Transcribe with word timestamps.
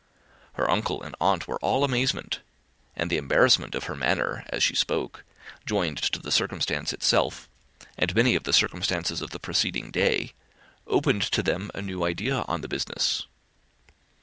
Her 0.53 0.67
uncle 0.67 1.03
and 1.03 1.15
aunt 1.21 1.47
were 1.47 1.59
all 1.59 1.83
amazement; 1.83 2.39
and 2.95 3.11
the 3.11 3.19
embarrassment 3.19 3.75
of 3.75 3.83
her 3.83 3.95
manner 3.95 4.43
as 4.49 4.63
she 4.63 4.73
spoke, 4.75 5.23
joined 5.63 5.99
to 5.99 6.17
the 6.17 6.31
circumstance 6.31 6.91
itself, 6.91 7.47
and 7.99 8.15
many 8.15 8.33
of 8.33 8.41
the 8.43 8.51
circumstances 8.51 9.21
of 9.21 9.29
the 9.29 9.37
preceding 9.37 9.91
day, 9.91 10.33
opened 10.87 11.21
to 11.21 11.43
them 11.43 11.69
a 11.75 11.83
new 11.83 12.03
idea 12.03 12.43
on 12.47 12.61
the 12.61 12.67
business. 12.67 13.27